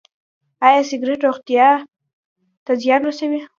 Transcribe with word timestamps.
ایا 0.65 0.81
سګرټ 0.89 1.19
روغتیا 1.27 1.67
ته 2.65 2.71
زیان 2.81 3.01
رسوي؟ 3.09 3.39